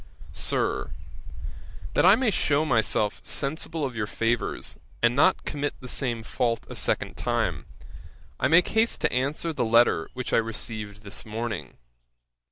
'SIR, 0.33 0.93
'That 1.93 2.05
I 2.07 2.15
may 2.15 2.31
shew 2.31 2.65
myself 2.65 3.21
sensible 3.23 3.85
of 3.85 3.95
your 3.95 4.07
favours, 4.07 4.79
and 5.03 5.15
not 5.15 5.45
commit 5.45 5.75
the 5.79 5.87
same 5.87 6.23
fault 6.23 6.65
a 6.71 6.75
second 6.75 7.15
time, 7.15 7.67
I 8.39 8.47
make 8.47 8.69
haste 8.69 8.99
to 9.01 9.13
answer 9.13 9.53
the 9.53 9.63
letter 9.63 10.09
which 10.15 10.33
I 10.33 10.37
received 10.37 11.03
this 11.03 11.23
morning. 11.23 11.77